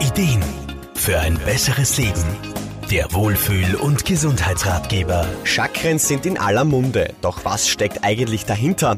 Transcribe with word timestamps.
Ideen 0.00 0.44
für 0.94 1.18
ein 1.18 1.36
besseres 1.44 1.98
Leben. 1.98 2.24
Der 2.88 3.12
Wohlfühl- 3.12 3.74
und 3.74 4.04
Gesundheitsratgeber. 4.04 5.26
Chakren 5.42 5.98
sind 5.98 6.24
in 6.24 6.38
aller 6.38 6.64
Munde. 6.64 7.14
Doch 7.20 7.44
was 7.44 7.68
steckt 7.68 8.04
eigentlich 8.04 8.46
dahinter? 8.46 8.96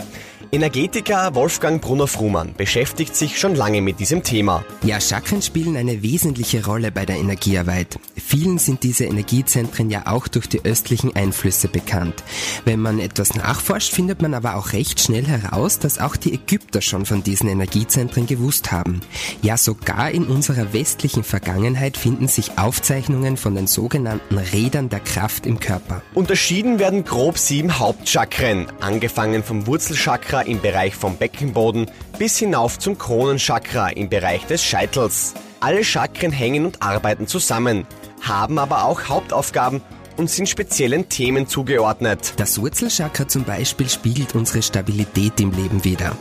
Energetiker 0.52 1.32
Wolfgang 1.36 1.80
Brunner-Frumann 1.80 2.54
beschäftigt 2.56 3.14
sich 3.14 3.38
schon 3.38 3.54
lange 3.54 3.80
mit 3.80 4.00
diesem 4.00 4.24
Thema. 4.24 4.64
Ja, 4.82 5.00
Chakren 5.00 5.42
spielen 5.42 5.76
eine 5.76 6.02
wesentliche 6.02 6.66
Rolle 6.66 6.90
bei 6.90 7.06
der 7.06 7.18
Energiearbeit. 7.18 8.00
Vielen 8.16 8.58
sind 8.58 8.82
diese 8.82 9.04
Energiezentren 9.04 9.90
ja 9.90 10.08
auch 10.08 10.26
durch 10.26 10.48
die 10.48 10.64
östlichen 10.64 11.14
Einflüsse 11.14 11.68
bekannt. 11.68 12.24
Wenn 12.64 12.80
man 12.80 12.98
etwas 12.98 13.36
nachforscht, 13.36 13.92
findet 13.92 14.22
man 14.22 14.34
aber 14.34 14.56
auch 14.56 14.72
recht 14.72 14.98
schnell 14.98 15.24
heraus, 15.24 15.78
dass 15.78 16.00
auch 16.00 16.16
die 16.16 16.34
Ägypter 16.34 16.80
schon 16.80 17.06
von 17.06 17.22
diesen 17.22 17.48
Energiezentren 17.48 18.26
gewusst 18.26 18.72
haben. 18.72 19.02
Ja, 19.42 19.56
sogar 19.56 20.10
in 20.10 20.24
unserer 20.24 20.72
westlichen 20.72 21.22
Vergangenheit 21.22 21.96
finden 21.96 22.26
sich 22.26 22.58
Aufzeichnungen 22.58 23.36
von 23.36 23.54
den 23.54 23.68
sogenannten 23.68 24.38
Rädern 24.38 24.88
der 24.88 25.00
Kraft 25.00 25.46
im 25.46 25.60
Körper. 25.60 26.02
Unterschieden 26.12 26.80
werden 26.80 27.04
grob 27.04 27.38
sieben 27.38 27.78
Hauptchakren, 27.78 28.66
angefangen 28.80 29.44
vom 29.44 29.68
Wurzelchakra 29.68 30.39
im 30.46 30.60
Bereich 30.60 30.94
vom 30.94 31.16
Beckenboden 31.16 31.90
bis 32.18 32.38
hinauf 32.38 32.78
zum 32.78 32.98
Kronenchakra 32.98 33.90
im 33.90 34.08
Bereich 34.08 34.46
des 34.46 34.62
Scheitels. 34.62 35.34
Alle 35.60 35.84
Chakren 35.84 36.32
hängen 36.32 36.66
und 36.66 36.82
arbeiten 36.82 37.26
zusammen, 37.26 37.86
haben 38.20 38.58
aber 38.58 38.84
auch 38.84 39.08
Hauptaufgaben 39.08 39.82
und 40.20 40.28
sind 40.28 40.50
speziellen 40.50 41.08
Themen 41.08 41.48
zugeordnet. 41.48 42.34
Das 42.36 42.60
Wurzelchakra 42.60 43.26
zum 43.26 43.44
Beispiel 43.44 43.88
spiegelt 43.88 44.34
unsere 44.34 44.60
Stabilität 44.62 45.40
im 45.40 45.50
Leben 45.50 45.82
wider. 45.82 46.14